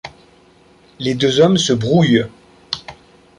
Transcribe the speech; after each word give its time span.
Les 0.97 1.13
deux 1.13 1.41
hommes 1.41 1.59
se 1.59 1.73
brouillent. 1.73 2.25